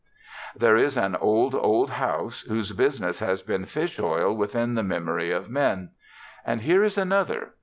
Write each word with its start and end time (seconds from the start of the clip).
There 0.55 0.77
is 0.77 0.97
an 0.97 1.15
old, 1.17 1.53
old 1.53 1.91
house 1.91 2.41
whose 2.41 2.71
business 2.71 3.19
has 3.19 3.43
been 3.43 3.65
fish 3.67 3.99
oil 3.99 4.33
within 4.35 4.73
the 4.73 4.81
memory 4.81 5.31
of 5.31 5.47
men. 5.47 5.89
And 6.43 6.61
here 6.61 6.83
is 6.83 6.97
another. 6.97 7.53